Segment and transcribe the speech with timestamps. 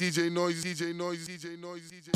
[0.00, 2.10] DJ Noise, DJ Noise, DJ Noise, DJ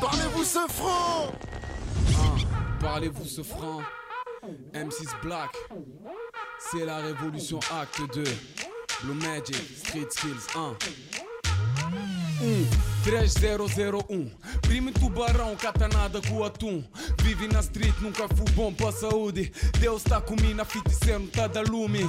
[0.00, 1.32] Parlez-vous ce franc
[2.80, 3.82] Parlez-vous ce franc
[4.72, 5.50] M6 Black
[6.70, 8.22] C'est la révolution acte 2
[9.02, 10.76] Blue Magic Street Skills 1
[13.04, 14.30] 13001
[14.62, 16.84] Prime tubarão, catanada com atum.
[17.22, 19.52] Vive na street, nunca fui bom pra saúde.
[19.78, 22.00] Deus tá comigo na feiticeiro, tá da lume.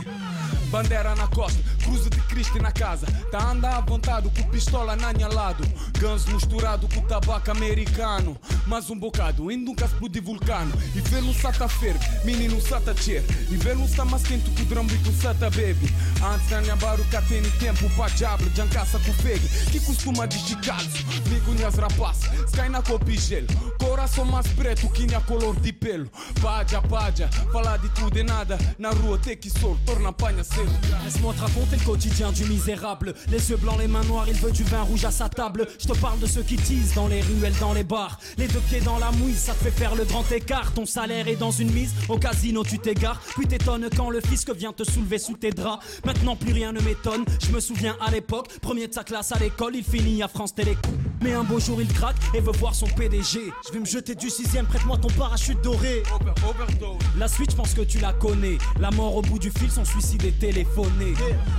[0.69, 3.07] Bandeira na costa, cruzo de Cristo na casa.
[3.31, 5.63] Tá anda à vontade com pistola na minha lado.
[5.99, 8.37] Ganso misturado com tabaco americano.
[8.67, 10.73] Mais um bocado, ainda nunca explode vulcano.
[10.95, 14.61] E vê no sata ferve, menino sata cheer E vê no está mais quente que
[14.61, 15.91] o drum beat sata baby
[16.23, 20.78] Antes da minha baruca tem tempo pra diabo Jancaça com fegue, que costuma de chicalzo
[31.03, 33.13] Laisse-moi te raconter le quotidien du misérable.
[33.29, 35.67] Les yeux blancs, les mains noires, il veut du vin rouge à sa table.
[35.79, 38.19] Je te parle de ceux qui disent dans les ruelles, dans les bars.
[38.37, 40.73] Les deux pieds dans la mouise, ça te fait faire le grand écart.
[40.73, 43.21] Ton salaire est dans une mise, au casino tu t'égares.
[43.35, 45.85] Puis t'étonnes quand le fisc vient te soulever sous tes draps.
[46.05, 47.25] Maintenant plus rien ne m'étonne.
[47.45, 50.53] Je me souviens à l'époque, premier de sa classe à l'école, il finit à France
[50.75, 51.08] click.
[51.21, 53.51] Mais un beau jour il craque et veut voir son PDG.
[53.67, 56.03] Je vais me jeter du sixième, prête-moi ton parachute doré.
[57.17, 58.57] La suite, je pense que tu la connais.
[58.79, 61.13] La mort au bout du fil, son suicide est téléphoné.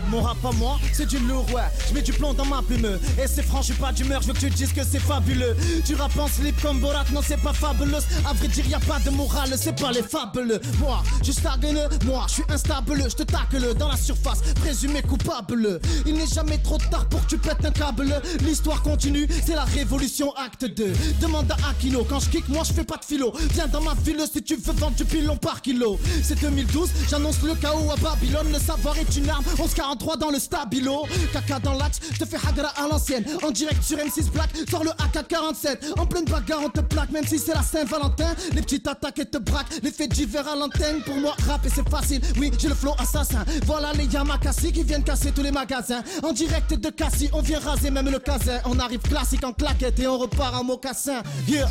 [0.09, 1.63] Mon rap à moi, c'est du lourd, ouais.
[1.89, 2.99] Je mets du plomb dans ma plume.
[3.23, 5.57] Et c'est franc, je suis pas d'humeur, je veux que tu dises que c'est fabuleux.
[5.85, 7.99] Tu rap en slip comme Borat, non, c'est pas fabuleux.
[8.27, 10.61] À vrai dire, y a pas de morale, c'est pas les fabuleux.
[10.79, 15.81] Moi, je stagne, moi, je suis instable, je te tacle dans la surface, présumé coupable.
[16.07, 18.21] Il n'est jamais trop tard pour que tu pètes un câble.
[18.41, 20.93] L'histoire continue, c'est la révolution acte 2.
[21.21, 23.33] Demande à Aquino, quand je kick, moi je fais pas de philo.
[23.53, 25.99] Viens dans ma ville si tu veux vendre du pilon par kilo.
[26.23, 28.53] C'est 2012, j'annonce le chaos à Babylone.
[28.53, 31.05] Le savoir est une arme, 1143 dans le stabilo.
[31.33, 33.25] Caca dans l'axe, je te fais hagra à l'ancienne.
[33.43, 35.99] En direct sur M6 Black, sors le AK-47.
[35.99, 38.37] En pleine bagarre, on te plaque, même si c'est la Saint-Valentin.
[38.53, 41.01] Les petites attaques et te braquent, l'effet divers à l'antenne.
[41.05, 43.45] Pour moi, rap c'est facile, oui, j'ai le flow assassin.
[43.67, 46.05] Voilà les Yamakasi qui viennent casser tous les magasins.
[46.23, 48.61] En direct de Cassis, on vient raser même le casin.
[48.65, 51.23] On arrive classique en claquette et on repart en mocassin.
[51.49, 51.69] Yeah!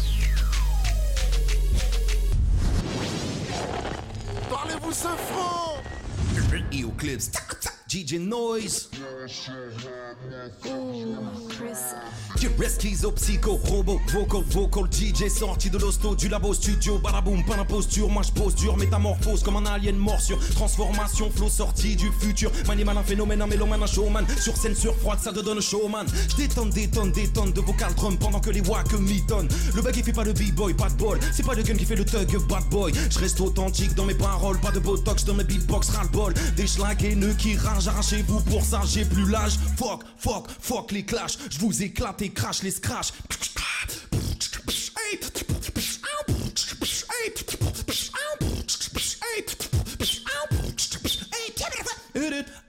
[4.50, 5.75] Parlez-vous ce franc?
[6.74, 7.31] Eclipse,
[7.89, 8.88] DJ Noise.
[12.59, 18.09] Reste psycho, robot, vocal, vocal, DJ sorti de l'hosto, du labo, studio, balaboum, pas d'imposture,
[18.09, 22.97] moi je pose dur, métamorphose comme un alien morsure, transformation, flow sorti du futur, manimal
[22.97, 26.35] un phénomène, un mélomane, un showman, sur scène sur froide, ça te donne showman, je
[26.35, 30.11] détonne, détonne, détonne de vocal drum pendant que les wack mitonnent, le bug il fait
[30.11, 32.66] pas le b-boy, pas de bol, c'est pas le gun qui fait le thug, bad
[32.69, 36.33] boy, je reste authentique dans mes paroles, pas de botox dans mes beatbox, ras bol
[36.57, 41.06] des schlag haineux qui rangent, arrachez-vous pour ça, j'ai plus l'âge, fuck, fuck, fuck les
[41.06, 43.12] clashs, je vous éclate et crache les scratch.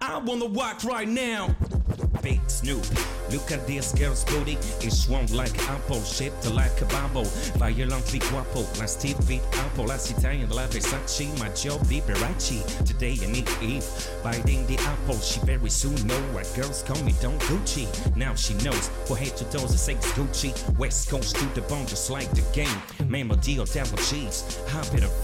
[0.03, 1.70] I wanna walk right now.
[2.61, 2.85] Snoop.
[3.33, 4.59] Look at this girl's booty.
[4.83, 7.25] it's swung like apple, shaped like a bubble.
[7.57, 9.87] Violently guapo, like Steve beat apple.
[9.87, 12.61] Last Italian, la Versace, my job, Liberace.
[12.85, 13.87] Today I need Eve,
[14.23, 15.19] biting the apple.
[15.21, 17.87] She very soon know what girls call me Don't Gucci.
[18.15, 20.53] Now she knows, for head to toes, it says Gucci.
[20.77, 23.09] West Coast to the bone, just like the game.
[23.09, 25.20] Melody or devil cheese, hop fame.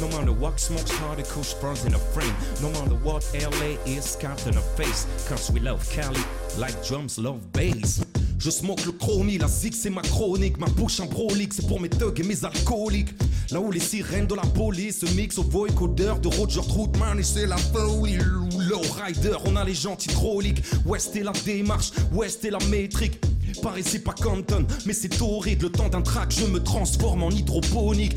[0.00, 0.92] No matter what, smokes
[1.30, 2.34] kush burns in a frame.
[2.62, 4.16] No matter what, LA is
[4.46, 5.06] in a face.
[5.28, 6.20] Cause we love Cali,
[6.56, 8.02] like drums love bass.
[8.38, 11.78] Je smoke le chromie, la zig c'est ma chronique, ma bouche en prolique, c'est pour
[11.78, 13.14] mes thugs et mes alcooliques.
[13.50, 17.22] Là où les sirènes de la police se mixent au voicodeur de Roger Troutman et
[17.22, 18.16] c'est la folie.
[18.16, 20.62] Low rider, on a les gens hydrauliques.
[20.86, 23.20] West est la démarche, West est la métrique.
[23.62, 25.60] Pareil c'est pas Compton, mais c'est torride.
[25.60, 28.16] Le temps d'un track, je me transforme en hydroponique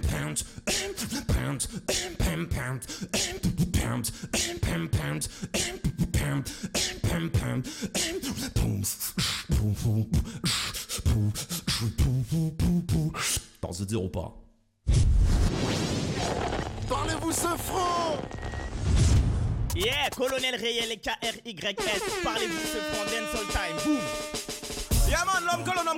[0.00, 0.44] pounds,
[13.84, 14.34] dire ou pas?
[16.88, 18.18] Parlez-vous ce front!
[19.76, 23.04] Yeah, colonel réel et KRYS, parlez-vous ce front,
[23.52, 24.43] time,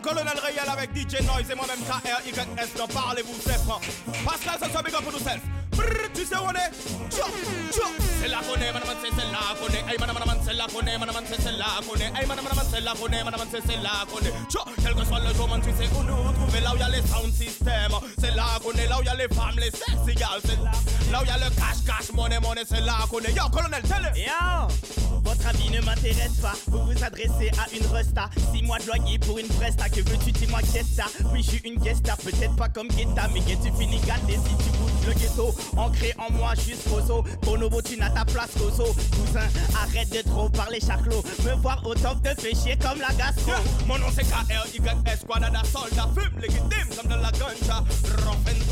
[0.07, 2.79] Colonel, réel avec DJ Noise et moi-même KRYS.
[2.79, 3.81] Donc parlez-vous c'est franc.
[4.25, 5.41] Pascal, ça soit big up pour nous self.
[5.73, 6.71] Brrr, tu sais où on est
[7.11, 7.27] Tchou,
[7.73, 7.89] tchou
[8.23, 11.43] C'est la connaît, madame, c'est celle-là connaît Aïe, madame, madame, c'est la connaît, madame, c'est
[11.43, 15.05] celle-là connaît Aïe, madame, madame, c'est la connaît, madame, c'est celle-là connaît Tchou, quel que
[15.05, 17.35] soit le jour, man, tu sais où nous trouver Là où y a les sound
[17.35, 20.63] systems C'est là qu'on est, là où y a les femmes, les sexy gals C'est
[20.63, 20.71] là
[21.13, 23.33] Là où y a le cash, cash, monnaie, monnaie, c'est là qu'on est.
[23.33, 26.53] Yo, colonel, tell Yo Votre avis ne m'intéresse pas.
[26.69, 28.31] Vous vous adressez à une resta.
[28.55, 29.89] Six mois de loyer pour une presta.
[29.89, 31.07] Que veux-tu, dis-moi, qu'est-ce ça?
[31.33, 32.15] Oui, je suis une guesta.
[32.23, 33.71] Peut-être pas comme Guetta, mais que tu
[34.07, 35.53] gâté si tu goûtes le ghetto.
[35.77, 37.25] Ancré en moi, jusqu'au saut.
[37.43, 38.95] Bonobo, tu n'as ta place saut.
[39.11, 39.49] Cousin,
[39.83, 41.25] arrête de trop parler charclos.
[41.45, 43.53] Me voir au top te fait chier comme la gastro.
[43.87, 47.83] Mon nom c'est KRYS, squadada soldat, fume légitime comme de la ganja.
[48.25, 48.63] Rough and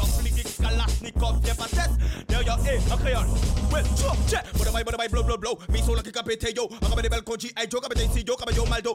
[0.65, 1.91] kalashnikov, y'a pas de test.
[2.29, 3.27] Derrière, eh, en créole.
[5.39, 5.59] Blow.
[5.71, 6.11] Mi solo qui
[6.55, 6.69] yo,
[7.03, 8.95] des belles conchi, hey, yo, ici, yo, yo, maldo.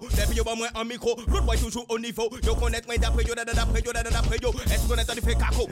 [0.76, 1.16] En micro,
[1.60, 2.30] toujours au niveau.
[2.44, 4.54] Yo, connaître, moi d'après yo, d'après yo, d'après yo.
[4.72, 5.68] Est-ce qu'on est en fait caco?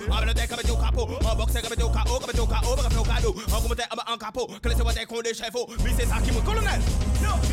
[0.78, 1.08] Capo.
[1.26, 1.90] En boxe, cadeau.
[6.46, 6.82] Colonel.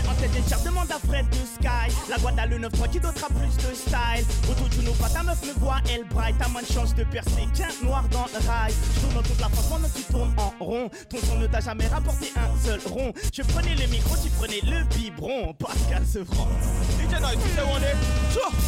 [0.08, 1.94] En tête des charts, demande à Fred de Sky.
[2.08, 4.24] La Guadeloupe 9 qui d'autres plus de style.
[4.50, 6.34] Autour du nous pas ta meuf me voit, elle braille.
[6.38, 8.72] T'as moins de chance de percer qu'un noir dans rail.
[8.94, 10.90] Je tourne toute la France que tu tournes en rond.
[11.08, 13.12] Ton son ne t'a jamais rapporté un seul rond.
[13.32, 15.54] Je prenais le micro, tu prenais le biberon.
[15.54, 16.48] Pascal Sevran.
[16.98, 17.96] DJ Noise, tu sais où on est?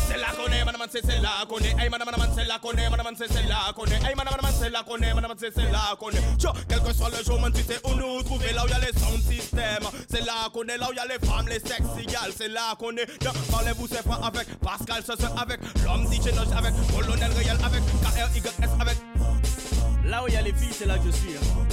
[0.09, 1.75] C'est là qu'on est, madame, c'est là qu'on est.
[1.79, 3.95] Hey, madame, c'est là qu'on est, madame, c'est là qu'on est.
[3.95, 6.23] Hey, madame, madame, c'est là qu'on est, madame, c'est là qu'on est.
[6.69, 8.53] Quel que soit le jour, man, tu sais où nous trouver.
[8.53, 9.89] Là où y a les sound systems.
[10.09, 12.33] C'est là qu'on est, là où y a les femmes, les sexy gals.
[12.37, 13.07] C'est là qu'on est.
[13.51, 18.71] Parlez-vous, c'est pas avec Pascal, ce avec l'homme DJ Noise, avec Colonel Réel, avec KRYS,
[18.81, 18.97] avec.
[20.27, 21.37] Où il y a les filles, c'est là que je suis.
[21.37, 21.67] hein.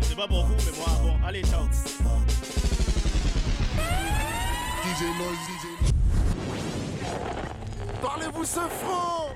[0.00, 1.64] Je sais pas pour vous, mais moi, bon, allez, ciao.
[4.84, 5.64] DJ Noise, DJ
[8.00, 9.28] Parlez-vous ce franc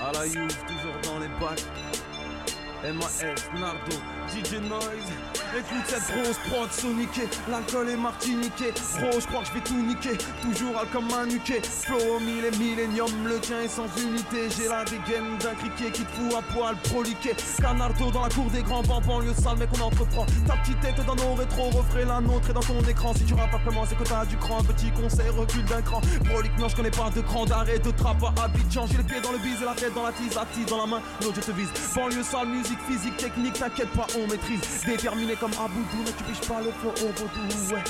[0.00, 1.64] À la Youth, toujours dans les bacs.
[2.84, 3.24] MAS,
[3.58, 3.96] Nardo,
[4.28, 5.37] DJ Noise.
[5.56, 8.72] Écoute cette grosse prod soniquée, l'alcool est martiniqué.
[8.98, 11.28] Bro, je crois que je vais tout niquer, toujours comme un.
[11.28, 14.48] Flow mille et millénium, le tien est sans unité.
[14.56, 17.34] J'ai la dégaine d'un criquet qui te fout à poil proliqué.
[17.60, 20.26] Canardo dans la cour des grands vents, banlieue sale, mais qu'on entreprend.
[20.46, 23.14] Ta petite tête dans nos rétros, refrais la nôtre et dans ton écran.
[23.14, 24.62] Si tu rappes simplement, c'est que t'as du cran.
[24.64, 26.00] Petit conseil, recule d'un cran.
[26.24, 28.86] Prolique, non, je connais pas de cran d'arrêt, de trappe à Abidjan.
[28.86, 30.78] J'ai les pieds dans le bise et la tête dans la tise, la tise dans
[30.78, 31.02] la main.
[31.22, 31.68] L'autre, je te vise.
[31.94, 34.60] Banlieue sale, musique, physique, technique, t'inquiète pas, on maîtrise.
[34.84, 37.84] Déterminé comme Aboudou, mais tu piches pas le flow au vaudou, ouais.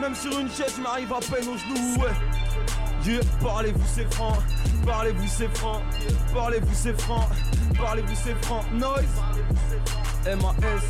[0.00, 2.12] Même sur une chaise, m'arrive à peine aux genoux, ouais.
[3.04, 4.32] Yeah, parlez-vous c'est franc,
[4.84, 5.80] parlez-vous c'est franc,
[6.34, 7.28] parlez-vous c'est franc,
[7.78, 9.04] parlez-vous c'est franc, noise,
[10.26, 10.82] M.A.S.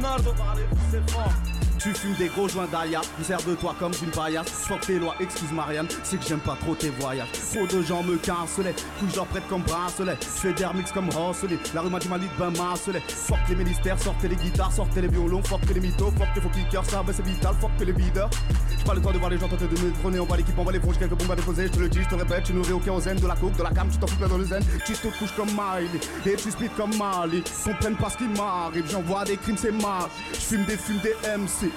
[0.00, 1.59] Nardo, parlez-vous c'est franc.
[1.82, 2.68] Tu fumes des gros joints
[3.16, 4.50] tu sers de toi comme d'une paillasse.
[4.50, 7.32] Fuck tes lois, excuse Marianne, c'est que j'aime pas trop tes voyages.
[7.32, 10.16] Trop de gens me cancelaient, couche leur prête comme bracelet.
[10.20, 13.02] Je fais comme Rosselet, la rue m'a dit ma ligue, ben marcelet.
[13.08, 16.50] Fuck les ministères, sortez les guitares, sortez les violons, fuck les mythos, fuck les faux
[16.50, 18.28] kickers, ça ben c'est vital, fuck les leaders.
[18.76, 20.58] J'ai pas le temps de voir les gens tenter de me trôner, on voit l'équipe,
[20.58, 22.44] on voit les j'ai quelques bombes à déposer, je te le dis, je te répète,
[22.44, 24.38] tu nourris au kérosène, de la coke, de la cam, tu t'en fous plein dans
[24.38, 28.18] le zen, tu te couches comme Miley, et tu speed comme Mali, comprennent pas ce
[28.18, 31.69] qui m'arrive, j'envoie des crimes, c'est marche, je fume des fumes des MC.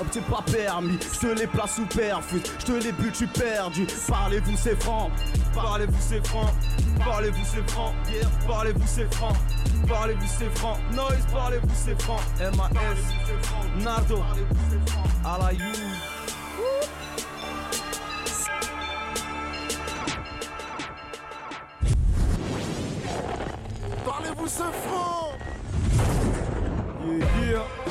[0.00, 3.26] Hop, c'est pas permis, je te les place sous perfuse, je te les bute, tu
[3.26, 3.86] perdu.
[4.08, 5.10] Parlez-vous, c'est franc,
[5.54, 6.46] Parlez-vous c'est franc,
[7.04, 8.22] parlez-vous c'est franc, yeah.
[8.46, 9.32] parlez-vous c'est franc,
[9.88, 13.82] parlez-vous c'est franc, noise, parlez-vous c'est franc, M.A.S.
[13.82, 14.22] Nardo,
[15.24, 15.64] à la you.
[24.04, 25.32] Parlez-vous ce franc
[27.02, 27.89] Yeah, yeah.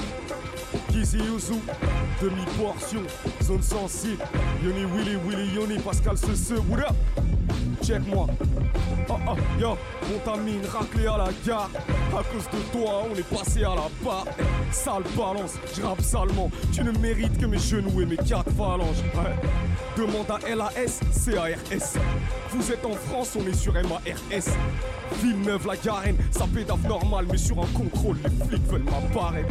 [1.00, 1.62] Kizzy Yuzu,
[2.20, 3.08] demi-portion,
[3.42, 4.26] zone sensible.
[4.62, 6.96] Yoni Willy Willy Yoni, Pascal ce what up?
[7.82, 8.28] Check moi.
[9.12, 9.78] Oh oh, yo,
[10.14, 11.70] on t'a mis raclée à la gare.
[12.12, 14.26] À cause de toi, on est passé à la barre.
[14.72, 16.52] Sale balance, je salement.
[16.72, 19.04] Tu ne mérites que mes genoux et mes quatre phalanges.
[19.16, 19.36] Ouais.
[19.98, 22.02] Demande à LAS, CARS.
[22.52, 24.56] Vous êtes en France, on est sur MARS.
[25.24, 29.50] Villeneuve la Garenne, ça pédave normal, mais sur un contrôle, les flics veulent m'apparaître.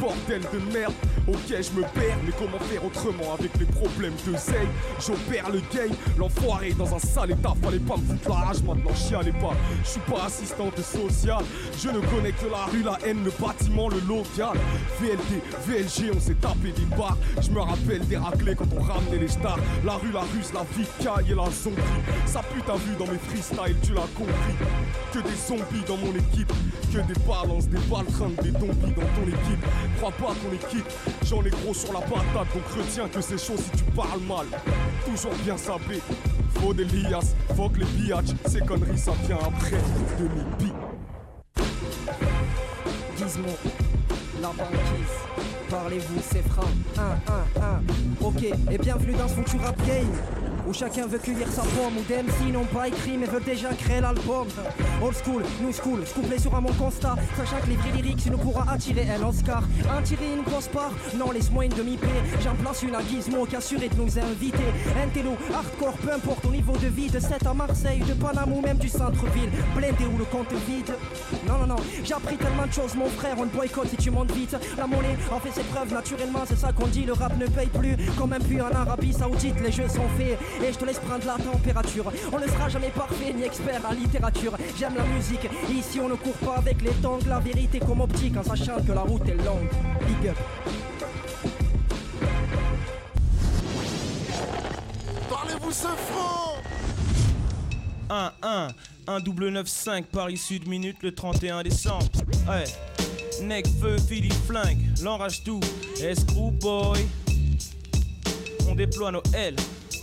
[0.00, 0.94] Bordel de merde,
[1.28, 4.66] ok, je me perds, mais comment faire autrement avec les problèmes de Zay?
[4.98, 8.93] J'opère le game, l'enfoiré dans un sale état, fallait pas me foutre la rage, maintenant
[9.32, 9.54] pas.
[9.82, 11.44] Je suis pas assistante sociale,
[11.78, 14.58] je ne connais que la rue, la haine, le bâtiment, le local.
[15.00, 17.18] VLD, VLG, on s'est tapé des barres.
[17.40, 19.58] Je me rappelle des raclés quand on ramenait les stars.
[19.84, 21.80] La rue, la russe, la vie caille et la zombie.
[22.26, 24.54] Ça pue ta vue dans mes freestyles, tu l'as compris.
[25.12, 26.52] Que des zombies dans mon équipe,
[26.92, 29.64] que des balances, des baltringues, des zombies dans ton équipe.
[29.98, 30.86] Crois pas à ton équipe,
[31.24, 34.46] j'en ai gros sur la patate, donc retiens que c'est chaud si tu parles mal.
[35.04, 36.00] Toujours bien sapé.
[36.72, 39.76] Liasses, fuck les biatchs, ces conneries ça vient après.
[44.40, 45.44] La banquise.
[45.70, 46.68] Parlez-vous, c'est franc.
[46.96, 48.26] 1, 1, 1.
[48.26, 50.12] Ok, et bienvenue dans ce futur rap game.
[50.66, 54.00] Où chacun veut cueillir sa pomme, où d'MC n'ont pas écrit mais veulent déjà créer
[54.00, 54.46] l'album.
[55.02, 57.16] Old school, new school, couplé sur un mon constat.
[57.36, 59.62] Que les vrais lyriques, tu nous pourras attirer un Oscar.
[59.94, 62.22] Un tiré, une grosse part, non, laisse-moi une demi-paix.
[62.42, 64.64] J'en place une à Gizmo qui assuré de nous inviter.
[65.02, 68.52] Un télo, hardcore, peu importe au niveau de vie, de 7 à Marseille, de Panama
[68.54, 69.50] ou même du centre-ville.
[69.76, 70.94] Blindé ou le compte vide.
[71.46, 74.10] Non, non, non, j'ai appris tellement de choses, mon frère, on te boycotte si tu
[74.10, 74.56] montes vite.
[74.78, 77.04] La monnaie en fait ses preuves, naturellement, c'est ça qu'on dit.
[77.04, 80.38] Le rap ne paye plus, comme un puits en Arabie Saoudite, les jeux sont faits.
[80.62, 82.12] Et je te laisse prendre la température.
[82.32, 84.56] On ne sera jamais parfait ni expert en littérature.
[84.78, 87.18] J'aime la musique, ici on ne court pas avec les tongs.
[87.26, 89.68] La vérité comme optique en sachant que la route est longue.
[90.06, 90.36] Big up.
[95.28, 96.54] Parlez-vous ce franc
[98.10, 98.68] 1 1
[99.06, 102.06] 1 double 9 5 Paris Sud minute le 31 décembre.
[102.46, 102.64] Ouais.
[103.42, 105.60] Neck feu Philippe flingue, l'enrage tout.
[106.00, 107.04] Escrew boy.
[108.68, 109.56] On déploie nos L.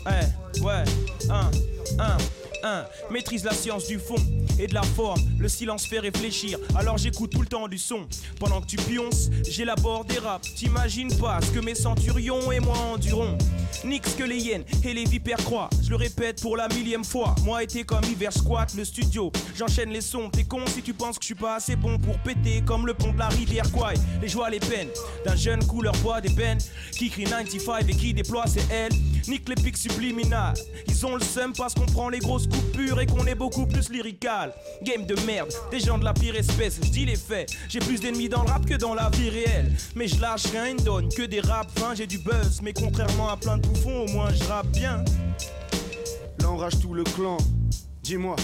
[0.06, 0.28] Ouais,
[0.60, 0.84] ouais.
[1.30, 1.52] 1
[2.00, 2.18] 1
[2.64, 4.16] 1 Maîtrise la science du fond
[4.60, 5.22] et de la forme.
[5.40, 8.08] Le silence fait réfléchir, alors j'écoute tout le temps du son.
[8.40, 10.54] Pendant que tu pionces, j'élabore des raps.
[10.56, 13.38] T'imagines pas ce que mes centurions et moi endurons.
[13.84, 15.70] Nix que les hyènes et les vipères croient.
[15.82, 17.34] Je le répète pour la millième fois.
[17.44, 19.32] Moi été comme hiver squat le studio.
[19.56, 20.30] J'enchaîne les sons.
[20.30, 22.94] T'es con si tu penses que je suis pas assez bon pour péter comme le
[22.94, 23.96] pont de la rivière Kwai.
[24.22, 24.90] Les joies, les peines
[25.26, 26.60] d'un jeune couleur bois d'ébène
[26.92, 28.94] qui crie 95 et qui déploie ses ailes.
[29.28, 30.56] Nique les pics subliminales.
[30.88, 33.90] Ils ont le seum parce qu'on prend les grosses coupures et qu'on est beaucoup plus
[33.90, 34.54] lyrical.
[34.84, 36.80] Game de merde, des gens de la pire espèce.
[36.84, 37.52] Je dis les faits.
[37.70, 39.72] J'ai plus d'ennemis dans le rap que dans la vie réelle.
[39.96, 41.74] Mais je lâche rien, ne donne que des raps.
[41.78, 42.62] Enfin, j'ai du buzz.
[42.62, 45.04] Mais contrairement à plein de bouffons, au moins je rappe bien.
[46.40, 47.38] Là on rage tout le clan.
[48.04, 48.36] Dis-moi,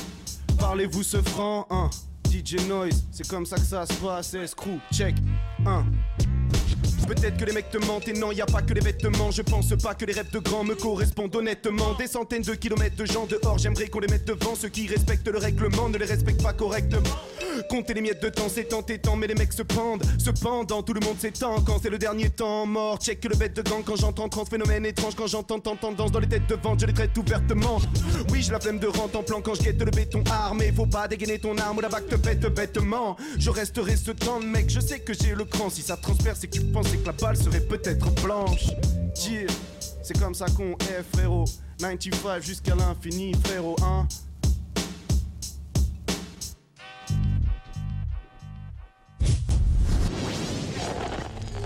[0.60, 1.90] parlez-vous ce franc, hein?
[2.30, 5.16] DJ Noise, c'est comme ça que ça se passe, escrew, check,
[5.66, 5.86] 1
[7.08, 9.32] Peut-être que les mecs te mentent et non, y a pas que les vêtements.
[9.32, 11.94] Je pense pas que les rêves de grands me correspondent honnêtement.
[11.94, 14.56] Des centaines de kilomètres de gens dehors, j'aimerais qu'on les mette devant.
[14.56, 17.16] Ceux qui respectent le règlement ne les respectent pas correctement.
[17.70, 20.04] Compter les miettes de temps, c'est tant et tant, mais les mecs se pendent.
[20.20, 23.00] Cependant, tout le monde s'étend quand c'est le dernier temps mort.
[23.00, 25.16] Check le bête de gang quand j'entends trans phénomène étrange.
[25.16, 27.80] Quand j'entends tant tendance dans les têtes de vente, je les traite ouvertement.
[28.32, 30.72] Oui, j'ai la flemme de rente en plan quand je guette le béton armé.
[30.76, 33.16] Faut pas dégainer ton arme ou la bague te pète bêtement.
[33.38, 35.70] Je resterai ce temps, mec, je sais que j'ai le cran.
[35.70, 36.66] Si ça transperce, c'est que tu
[37.06, 38.68] la balle serait peut-être blanche.
[39.16, 39.50] Dire,
[40.04, 41.46] c'est comme ça qu'on est, frérot.
[41.80, 44.08] 95 jusqu'à l'infini, frérot, hein.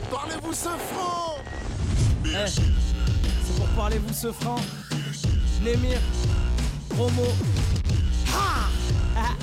[0.09, 1.35] Parlez-vous ce franc
[2.25, 4.59] Eh, c'est pour parler vous ce franc.
[5.63, 5.99] L'émir,
[6.89, 7.23] promo.
[8.33, 8.69] Ha
[9.15, 9.33] Ah.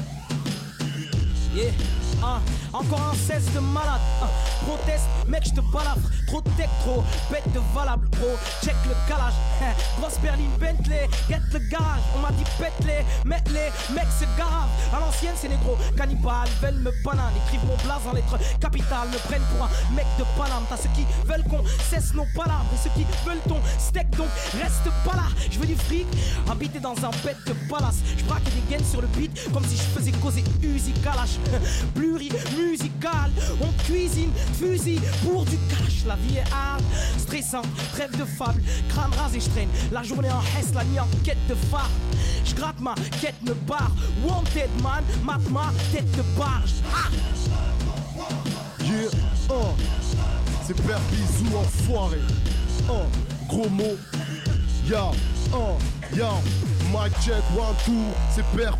[1.55, 1.71] Yeah.
[2.23, 2.41] Ah,
[2.73, 4.01] encore un cesse de malade.
[4.67, 6.09] Proteste, mec, je te balafre.
[6.27, 8.37] Trop de tech, trop bête de valable, gros.
[8.63, 9.33] Check le calage.
[9.63, 12.03] Eh, grosse berline Bentley, get le garage.
[12.17, 14.69] On m'a dit pète-les, mets-les, mec, c'est grave.
[14.93, 15.77] À l'ancienne, c'est négro.
[15.97, 17.33] Cannibale, veulent me banane.
[17.47, 19.09] Écrivent mon blaze en lettres capitales.
[19.09, 20.65] Me prennent pour un mec de Paname.
[20.69, 22.67] T'as ceux qui veulent qu'on cesse nos palabres.
[22.75, 24.29] Et ceux qui veulent ton steak, donc
[24.61, 25.29] reste pas là.
[25.51, 26.07] Je veux du fric,
[26.51, 28.01] habiter dans un bête de palace.
[28.17, 31.39] Je braque des gaines sur le beat comme si je faisais causer Uzi Kalash.
[31.95, 36.05] Pluri musical, on cuisine, fusil pour du cash.
[36.07, 36.83] La vie est hard,
[37.19, 37.63] stressant,
[37.93, 39.69] trêve de fable, crâne rasé, je traîne.
[39.93, 41.91] La journée en hesse, la nuit en quête de phare.
[42.45, 43.93] Je gratte ma quête me barre.
[44.25, 46.75] Wanted man, mate ma tête de barge.
[46.93, 47.09] Ah
[48.81, 49.11] Yeah,
[49.51, 49.75] oh
[50.67, 52.19] C'est Père Bisou, enfoiré
[52.89, 53.05] Oh,
[53.49, 53.97] gros mot
[54.89, 55.11] Ya,
[55.53, 55.77] oh,
[56.17, 56.31] ya
[56.91, 57.93] Mic check, one, two,
[58.35, 58.77] c'est Père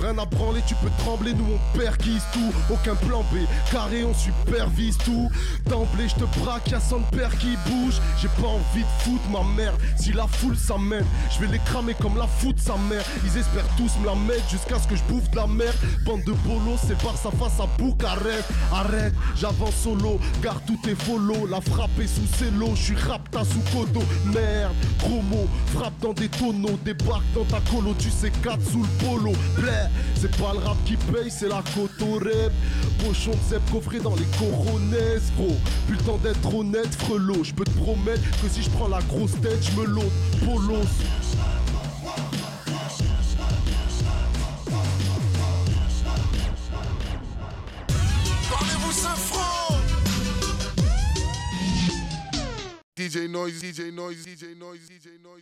[0.00, 2.52] Rien à branler, tu peux trembler, nous on perquise tout.
[2.72, 3.38] Aucun plan B,
[3.70, 5.30] carré, on supervise tout.
[5.68, 8.00] D'emblée, je te braque, y'a son père qui bouge.
[8.20, 9.74] J'ai pas envie de foutre ma mère.
[9.96, 13.04] Si la foule s'amène, je vais les cramer comme la foot sa mère.
[13.24, 16.24] Ils espèrent tous me la mettre jusqu'à ce que je bouffe de la merde Bande
[16.24, 21.60] de bolos, c'est Barça face à Bucarest Arrête, j'avance solo, garde tous tes follow La
[21.60, 26.78] frappe sous cello, je suis rapta sous codo Merde, gros mot, frappe dans des tonneaux
[26.84, 29.32] Débarque dans ta colo, tu sais 4 sous le polo.
[29.56, 32.52] Bleh, c'est pas le rap qui paye, c'est la rep.
[32.98, 35.56] Pochon de zep coffré dans les coronesses Gros,
[36.04, 37.44] temps d'être honnête, frelot.
[37.44, 40.06] Je peux te promettre que si je prends la grosse tête, je me l'autre
[40.44, 40.86] Polos
[48.50, 48.92] Parlez-vous
[52.94, 55.40] DJ Noise, DJ Noise, DJ Noise, DJ Noise